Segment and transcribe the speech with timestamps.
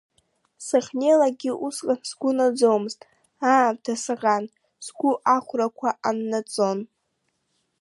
[0.65, 2.99] Сахьнеилакгьы усҟан сгәы наӡомызт,
[3.51, 4.45] аамҭа саӷан
[4.85, 6.79] сгәы ахәрақәа аннаҵон.